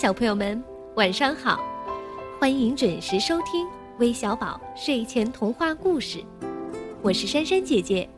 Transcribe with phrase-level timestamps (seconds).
[0.00, 0.62] 小朋友们，
[0.94, 1.58] 晚上好！
[2.38, 3.66] 欢迎准时收听
[3.98, 6.22] 微小宝睡前童话故事，
[7.02, 8.08] 我是珊珊姐姐。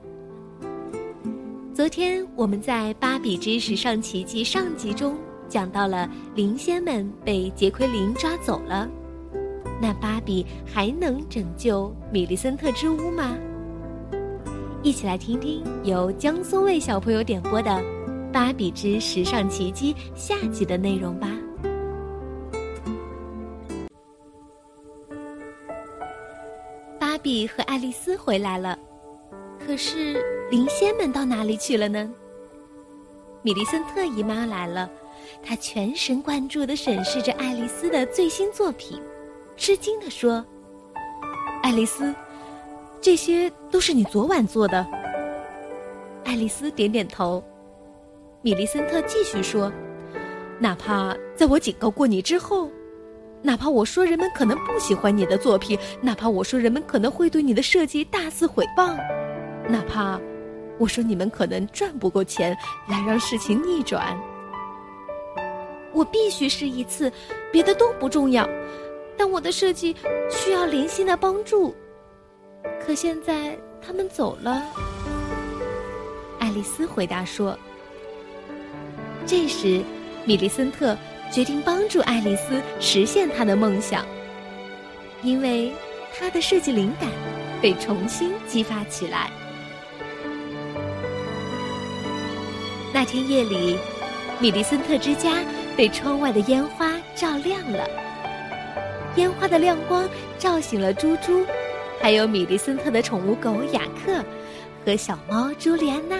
[1.75, 5.17] 昨天我们在《芭比之时尚奇迹》上集中
[5.49, 8.87] 讲到了灵仙们被杰奎琳抓走了，
[9.81, 13.35] 那芭比还能拯救米利森特之屋吗？
[14.83, 17.71] 一起来听听由江苏卫小朋友点播的
[18.31, 21.27] 《芭比之时尚奇迹》下集的内容吧。
[27.23, 28.79] 比和爱丽丝回来了，
[29.59, 30.15] 可是
[30.51, 32.13] 灵仙们到哪里去了呢？
[33.43, 34.91] 米莉森特姨妈来了，
[35.43, 39.01] 她全神贯注地审视着爱丽丝的最新作品，
[39.57, 40.45] 吃惊地说
[41.63, 42.15] ：“爱丽丝，
[43.01, 44.87] 这些都是你昨晚做的。”
[46.25, 47.43] 爱丽丝点点头。
[48.43, 49.71] 米莉森特继续说
[50.59, 52.71] ：“哪怕在我警告过你之后。”
[53.43, 58.97] 哪怕我说人们可能不喜欢你的作品，哪怕我说人们可能会对你的设计大肆毁谤，
[59.69, 60.21] 哪怕
[60.79, 64.19] 我说你们可能赚不够钱来让事情逆转，
[65.93, 67.11] 我必须试一次，
[67.51, 68.49] 别的都不重要。
[69.17, 69.97] 但我的设计
[70.31, 71.75] 需要灵性的帮助，
[72.85, 74.63] 可现在他们走了。
[76.39, 77.59] 爱丽丝回答说。
[79.27, 79.83] 这时，
[80.25, 80.97] 米利森特。
[81.31, 84.05] 决定帮助爱丽丝实现她的梦想，
[85.23, 85.73] 因为
[86.19, 87.09] 她的设计灵感
[87.63, 89.31] 被重新激发起来。
[92.93, 93.79] 那天夜里，
[94.41, 95.45] 米迪森特之家
[95.77, 97.89] 被窗外的烟花照亮了，
[99.15, 100.09] 烟花的亮光
[100.39, 101.47] 照醒了猪猪，
[102.01, 104.25] 还有米迪森特的宠物狗雅克
[104.85, 106.17] 和小猫朱莉安娜。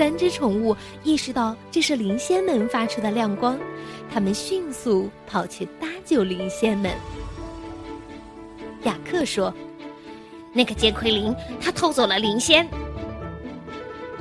[0.00, 3.58] 三只宠物意识到这是灵仙们发出的亮光，
[4.10, 6.90] 他们迅速跑去搭救灵仙们。
[8.84, 9.52] 雅克说
[10.54, 12.66] ：“那个杰奎琳，他偷走了灵仙。”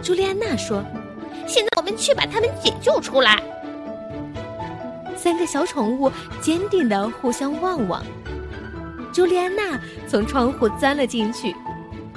[0.04, 0.84] 朱莉安娜说
[1.48, 3.42] ：“现在我们去把他们解救出来。”
[5.16, 6.12] 三个小宠物
[6.42, 8.04] 坚定的互相望望。
[9.14, 11.56] 朱莉安娜从窗户钻了进去，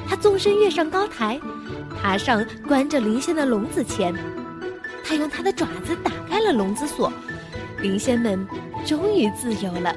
[0.09, 1.41] 她纵身跃上高台。
[2.03, 4.13] 爬上关着灵仙的笼子前，
[5.05, 7.13] 他用他的爪子打开了笼子锁，
[7.81, 8.45] 灵仙们
[8.85, 9.95] 终于自由了。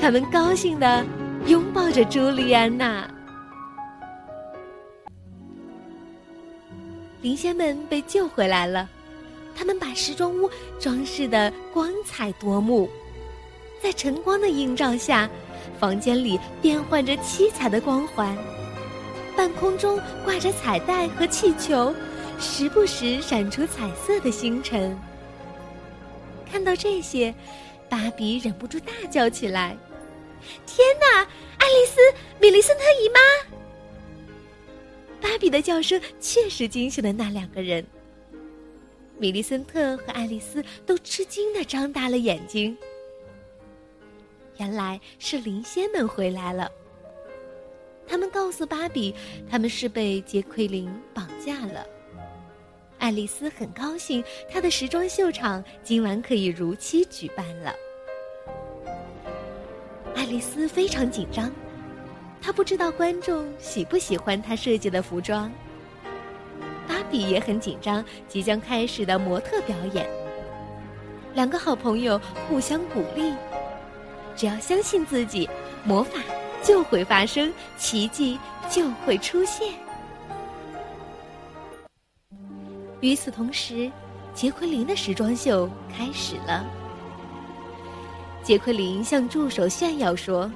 [0.00, 1.04] 他们高兴地
[1.46, 3.04] 拥抱着朱莉安娜。
[7.20, 8.88] 灵仙们被救回来了，
[9.56, 10.48] 他们把时装屋
[10.78, 12.88] 装饰的光彩夺目，
[13.82, 15.28] 在晨光的映照下，
[15.80, 18.36] 房间里变换着七彩的光环。
[19.36, 21.94] 半空中挂着彩带和气球，
[22.38, 24.96] 时不时闪出彩色的星辰。
[26.50, 27.34] 看到这些，
[27.88, 29.76] 芭比忍不住大叫起来
[30.66, 31.22] ：“天哪！
[31.58, 32.00] 爱丽丝、
[32.40, 33.20] 米利森特姨妈！”
[35.22, 37.84] 芭比的叫声确实惊醒了那两个人。
[39.18, 42.76] 米利森特和爱丽丝都吃惊的张大了眼睛。
[44.58, 46.70] 原来是灵仙们回来了。
[48.06, 49.14] 他们告诉芭比，
[49.50, 51.86] 他们是被杰奎琳绑架了。
[52.98, 57.74] 爱丽丝很高兴，她的时装秀场今晚可以如期举办了。
[60.14, 61.50] 爱丽丝非常紧张，
[62.40, 65.50] 她不知道观众喜不喜欢她设计的服装。
[66.86, 70.08] 芭比也很紧张，即将开始的模特表演。
[71.34, 73.32] 两个好朋友互相鼓励，
[74.36, 75.48] 只要相信自己，
[75.84, 76.20] 魔法。
[76.62, 78.38] 就会发生奇迹，
[78.70, 79.74] 就会出现。
[83.00, 83.90] 与此同时，
[84.32, 86.64] 杰奎琳的时装秀开始了。
[88.42, 90.50] 杰奎琳向助手炫耀说：“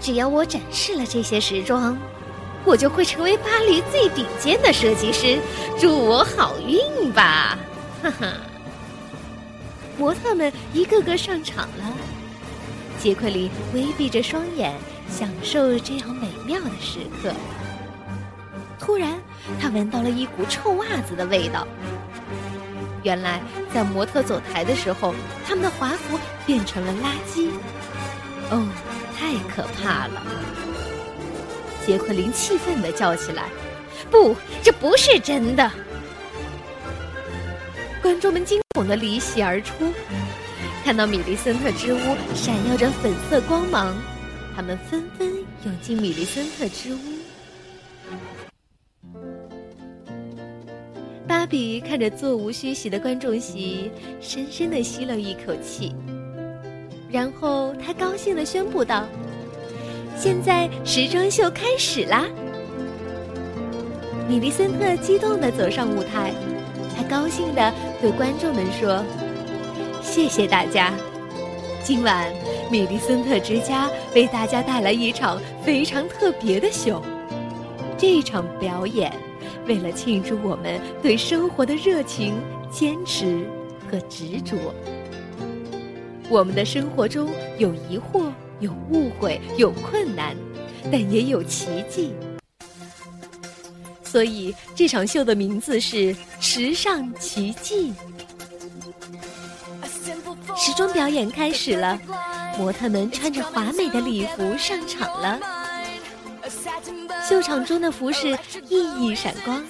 [0.00, 1.96] 只要我展示了这些时装，
[2.64, 5.40] 我就会成为巴黎最顶尖的设计师。
[5.78, 7.58] 祝我好运吧！”
[8.02, 8.26] 哈哈。
[9.98, 11.96] 模特们一个个上场了。
[13.00, 14.74] 杰奎琳微闭着双眼，
[15.08, 17.32] 享受这样美妙的时刻。
[18.78, 19.18] 突然，
[19.58, 21.66] 他闻到了一股臭袜子的味道。
[23.02, 23.40] 原来，
[23.72, 25.14] 在模特走台的时候，
[25.46, 27.48] 他们的华服变成了垃圾。
[28.50, 28.68] 哦，
[29.18, 30.22] 太可怕了！
[31.86, 33.44] 杰奎琳气愤地叫起来
[34.12, 35.70] ：“不，这不是真的！”
[38.02, 39.90] 观众们惊恐地离席而出。
[40.90, 41.98] 看到米利森特之屋
[42.34, 43.94] 闪耀着粉色光芒，
[44.56, 45.28] 他们纷纷
[45.64, 46.98] 涌进米利森特之屋。
[51.28, 55.94] 芭比看着座无虚席的观众席，深深的吸了一口气，
[57.08, 59.06] 然后她高兴的宣布道
[60.18, 62.26] ：“现在时装秀开始啦！”
[64.28, 66.34] 米莉森特激动的走上舞台，
[66.96, 69.04] 他高兴的对观众们说
[70.10, 70.92] ：“谢谢大家，
[71.84, 72.28] 今晚
[72.68, 77.00] 米莉森特之家为大家带来一场非常特别的秀。
[77.96, 79.12] 这场表演。”
[79.68, 82.34] 为了庆祝我们对生活的热情、
[82.72, 83.46] 坚持
[83.88, 84.56] 和执着，
[86.28, 90.34] 我们的生活中有疑惑、有误会、有困难，
[90.90, 92.12] 但也有奇迹。
[94.02, 97.92] 所以这场秀的名字是《时尚奇迹》。
[100.60, 101.98] 时装表演开始了，
[102.58, 105.40] 模特们穿着华美的礼服上场了。
[107.26, 109.64] 秀场中的服饰熠熠闪光，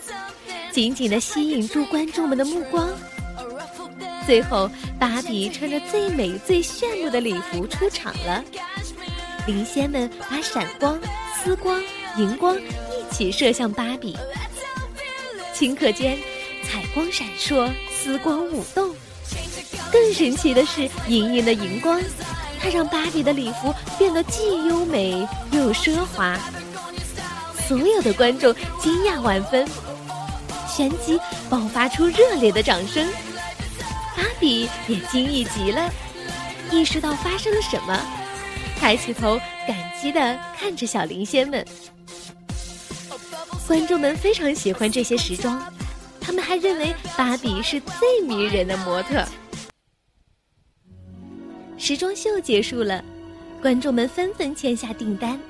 [0.72, 2.88] 紧紧地吸引住观众们的目光。
[4.26, 8.42] 最后，芭比穿着最美最炫目的礼服出场了。
[9.46, 10.98] 灵仙们把闪光、
[11.36, 11.80] 丝光、
[12.16, 14.18] 荧光一起射向芭比，
[15.54, 16.18] 顷刻间，
[16.64, 18.92] 彩光闪烁，丝光舞动。
[19.90, 22.00] 更神奇的是，莹莹的荧光，
[22.60, 26.38] 它让芭比的礼服变得既优美又奢华。
[27.66, 29.68] 所有的观众惊讶万分，
[30.68, 33.06] 旋即爆发出热烈的掌声。
[34.16, 35.90] 芭比也惊异极了，
[36.70, 38.00] 意识到发生了什么，
[38.78, 41.64] 抬起头感激地看着小灵仙们。
[43.66, 45.62] 观众们非常喜欢这些时装，
[46.20, 49.24] 他们还认为芭比是最迷人的模特。
[51.82, 53.02] 时装秀结束了，
[53.62, 55.40] 观众们纷纷签下订单。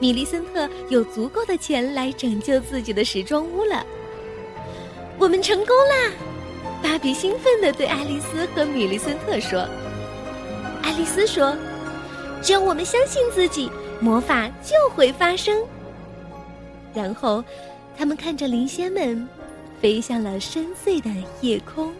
[0.00, 3.86] 米利森特有足够的钱来拯救自己的时装屋了。
[5.16, 6.12] 我们成功啦！
[6.82, 9.60] 芭比兴奋地对爱丽丝和米利森特说。
[10.82, 11.56] 爱丽丝说
[12.42, 13.70] ：“只要我们相信自己，
[14.00, 15.56] 魔法就会发生。”
[16.92, 17.42] 然后，
[17.96, 19.28] 他们看着灵仙们
[19.80, 21.08] 飞向了深邃的
[21.40, 21.94] 夜空。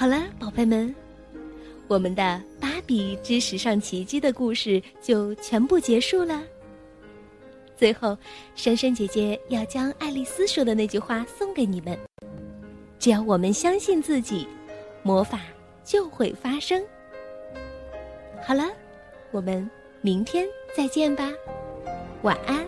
[0.00, 0.94] 好了，宝贝们。
[1.86, 2.22] 我们的
[2.58, 6.42] 《芭比之时尚奇迹》的故事就全部结束了。
[7.76, 8.16] 最后，
[8.54, 11.98] 珊珊姐姐要将爱丽丝说的那句话送给你们：
[12.98, 14.48] 只要我们相信自己，
[15.02, 15.40] 魔法
[15.84, 16.82] 就会发生。
[18.42, 18.70] 好了，
[19.30, 19.70] 我们
[20.00, 21.30] 明天再见吧，
[22.22, 22.66] 晚安。